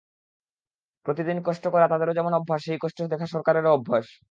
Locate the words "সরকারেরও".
3.27-3.73